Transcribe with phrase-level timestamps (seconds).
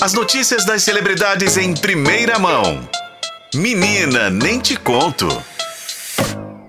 [0.00, 2.80] As notícias das celebridades em primeira mão.
[3.54, 5.28] Menina, nem te conto.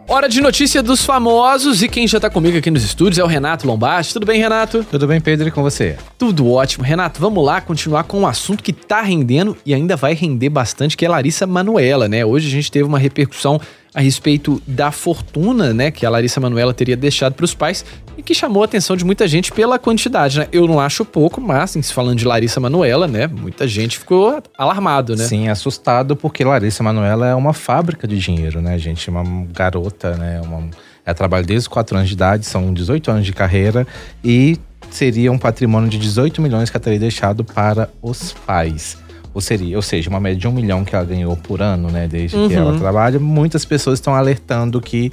[0.05, 3.27] Hora de notícia dos famosos e quem já tá comigo aqui nos estúdios é o
[3.27, 4.11] Renato Lombardi.
[4.11, 4.83] Tudo bem, Renato?
[4.83, 5.97] Tudo bem, Pedro, e com você?
[6.17, 6.83] Tudo ótimo.
[6.83, 10.97] Renato, vamos lá continuar com um assunto que tá rendendo e ainda vai render bastante,
[10.97, 12.25] que é Larissa Manuela, né?
[12.25, 13.61] Hoje a gente teve uma repercussão
[13.93, 17.83] a respeito da fortuna, né, que a Larissa Manuela teria deixado para os pais
[18.17, 20.47] e que chamou a atenção de muita gente pela quantidade, né?
[20.51, 25.25] Eu não acho pouco, mas falando de Larissa Manuela, né, muita gente ficou alarmado, né?
[25.25, 29.09] Sim, assustado porque Larissa Manuela é uma fábrica de dinheiro, né, gente?
[29.09, 30.69] Uma garota, né, uma
[31.03, 33.87] ela trabalha desde os 4 anos de idade, são 18 anos de carreira
[34.23, 34.57] e
[34.91, 38.97] seria um patrimônio de 18 milhões que ela teria deixado para os pais
[39.33, 42.07] ou seria, ou seja, uma média de um milhão que ela ganhou por ano, né,
[42.07, 42.47] desde uhum.
[42.47, 42.79] que ela uhum.
[42.79, 45.11] trabalha, muitas pessoas estão alertando que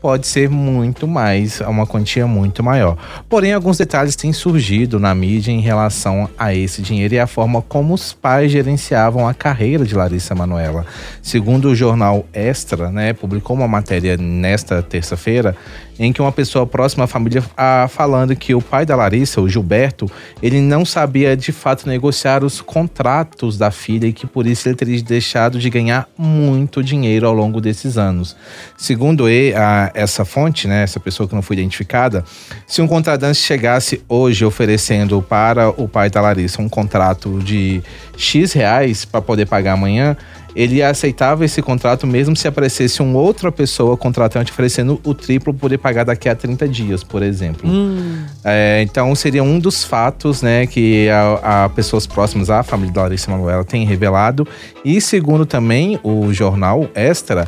[0.00, 2.96] pode ser muito mais, uma quantia muito maior.
[3.28, 7.62] Porém, alguns detalhes têm surgido na mídia em relação a esse dinheiro e a forma
[7.62, 10.86] como os pais gerenciavam a carreira de Larissa Manoela.
[11.22, 15.56] Segundo o jornal Extra, né, publicou uma matéria nesta terça-feira
[15.98, 19.48] em que uma pessoa próxima à família a, falando que o pai da Larissa, o
[19.48, 24.68] Gilberto, ele não sabia de fato negociar os contratos da filha e que por isso
[24.68, 28.36] ele teria deixado de ganhar muito dinheiro ao longo desses anos.
[28.76, 32.24] Segundo ele, a, essa fonte, né, essa pessoa que não foi identificada,
[32.66, 37.82] se um contratante chegasse hoje oferecendo para o pai da Larissa um contrato de
[38.16, 40.16] X reais para poder pagar amanhã,
[40.58, 45.60] ele aceitava esse contrato mesmo se aparecesse uma outra pessoa contratante oferecendo o triplo para
[45.60, 47.70] poder pagar daqui a 30 dias, por exemplo.
[47.70, 48.24] Hum.
[48.44, 53.02] É, então seria um dos fatos né, que a, a, pessoas próximas à família da
[53.02, 54.46] Larissa Manoela têm revelado.
[54.84, 57.46] E segundo também o jornal Extra,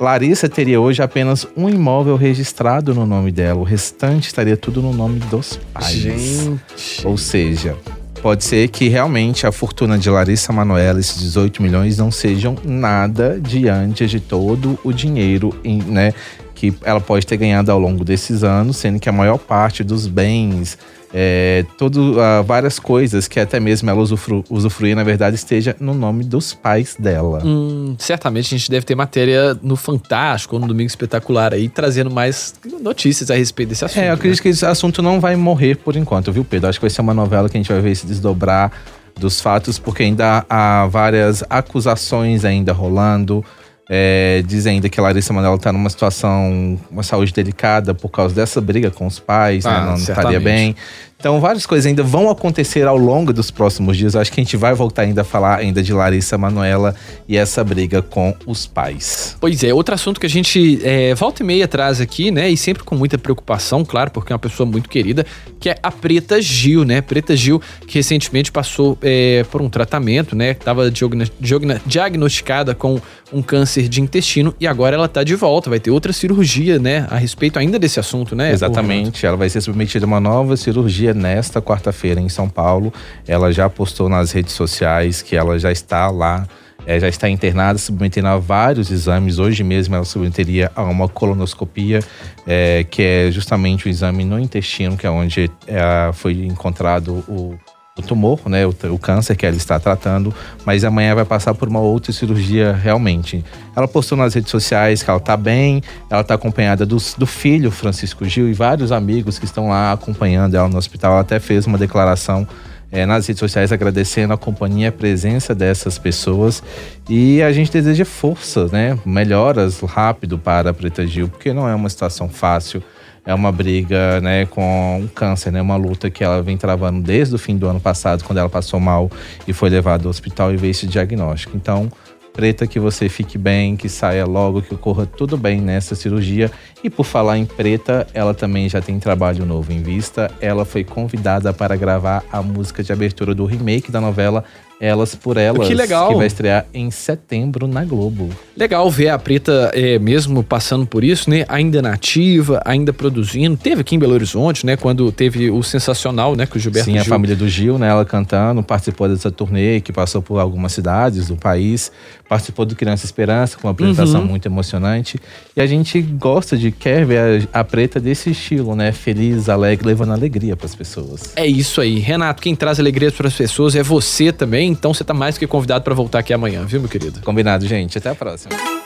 [0.00, 4.92] Larissa teria hoje apenas um imóvel registrado no nome dela, o restante estaria tudo no
[4.92, 5.92] nome dos pais.
[5.92, 6.60] Gente.
[7.04, 7.76] Ou seja,
[8.20, 13.38] pode ser que realmente a fortuna de Larissa Manoela, esses 18 milhões, não sejam nada
[13.40, 15.54] diante de todo o dinheiro,
[15.86, 16.12] né,
[16.62, 20.06] que ela pode ter ganhado ao longo desses anos, sendo que a maior parte dos
[20.06, 20.78] bens
[21.12, 25.92] é, todo, uh, várias coisas que até mesmo ela usufru, usufruía, na verdade, esteja no
[25.92, 27.42] nome dos pais dela.
[27.44, 32.12] Hum, certamente a gente deve ter matéria no Fantástico ou no Domingo Espetacular aí, trazendo
[32.12, 34.00] mais notícias a respeito desse assunto.
[34.00, 34.42] É, eu acredito né?
[34.44, 36.68] que esse assunto não vai morrer por enquanto, viu, Pedro?
[36.68, 38.70] Acho que vai ser uma novela que a gente vai ver se desdobrar
[39.18, 43.44] dos fatos, porque ainda há várias acusações ainda rolando.
[43.88, 48.34] É, diz ainda que a Larissa Manoela está numa situação, uma saúde delicada por causa
[48.34, 49.70] dessa briga com os pais, né?
[49.70, 49.86] ah, né?
[49.86, 50.76] não, estaria bem.
[51.22, 54.14] Então, várias coisas ainda vão acontecer ao longo dos próximos dias.
[54.14, 56.96] Eu acho que a gente vai voltar ainda a falar ainda de Larissa Manoela
[57.28, 59.36] e essa briga com os pais.
[59.40, 62.50] Pois é, outro assunto que a gente é, volta e meia traz aqui, né?
[62.50, 65.24] E sempre com muita preocupação, claro, porque é uma pessoa muito querida,
[65.60, 67.00] que é a Preta Gil, né?
[67.00, 70.50] Preta Gil, que recentemente passou é, por um tratamento, né?
[70.50, 73.00] Estava diagnosticada com
[73.32, 75.70] um câncer de intestino e agora ela está de volta.
[75.70, 77.06] Vai ter outra cirurgia, né?
[77.08, 78.50] A respeito ainda desse assunto, né?
[78.50, 79.24] Exatamente.
[79.24, 82.92] Ela vai ser submetida a uma nova cirurgia nesta quarta-feira em São Paulo.
[83.26, 86.46] Ela já postou nas redes sociais que ela já está lá
[86.86, 89.38] é, já está internada, submetendo a vários exames.
[89.38, 92.00] Hoje mesmo ela submeteria a uma colonoscopia,
[92.46, 97.56] é, que é justamente o exame no intestino, que é onde é, foi encontrado o
[97.98, 101.68] o tumor, né, o, o, câncer que ela está tratando, mas amanhã vai passar por
[101.68, 103.44] uma outra cirurgia realmente.
[103.76, 107.70] Ela postou nas redes sociais que ela está bem, ela está acompanhada do, do, filho
[107.70, 111.12] Francisco Gil e vários amigos que estão lá acompanhando ela no hospital.
[111.12, 112.48] Ela até fez uma declaração
[112.90, 116.62] é, nas redes sociais agradecendo a companhia e a presença dessas pessoas
[117.10, 121.74] e a gente deseja força, né, melhoras rápido para a Preta Gil, porque não é
[121.74, 122.82] uma situação fácil
[123.24, 127.34] é uma briga, né, com um câncer, né, uma luta que ela vem travando desde
[127.34, 129.10] o fim do ano passado, quando ela passou mal
[129.46, 131.56] e foi levada ao hospital e veio esse diagnóstico.
[131.56, 131.90] Então,
[132.32, 136.50] Preta, que você fique bem, que saia logo, que ocorra tudo bem nessa cirurgia.
[136.82, 140.30] E por falar em Preta, ela também já tem trabalho novo em vista.
[140.40, 144.44] Ela foi convidada para gravar a música de abertura do remake da novela
[144.82, 145.68] elas por Elas.
[145.68, 146.08] Que legal.
[146.08, 148.28] Que vai estrear em setembro na Globo.
[148.56, 151.44] Legal ver a Preta é, mesmo passando por isso, né?
[151.48, 153.56] Ainda nativa, ainda produzindo.
[153.56, 154.76] Teve aqui em Belo Horizonte, né?
[154.76, 156.46] Quando teve o sensacional, né?
[156.46, 157.02] Que o Gilberto Sim, Gil...
[157.02, 157.90] a família do Gil, né?
[157.90, 161.92] Ela cantando, participou dessa turnê que passou por algumas cidades do país.
[162.28, 164.26] Participou do Criança Esperança, com uma apresentação uhum.
[164.26, 165.20] muito emocionante.
[165.54, 168.90] E a gente gosta de, quer ver a, a Preta desse estilo, né?
[168.90, 171.32] Feliz, alegre, levando alegria para as pessoas.
[171.36, 172.00] É isso aí.
[172.00, 174.71] Renato, quem traz alegria para as pessoas é você também.
[174.72, 177.20] Então você tá mais que convidado para voltar aqui amanhã, viu, meu querido?
[177.20, 177.98] Combinado, gente.
[177.98, 178.81] Até a próxima.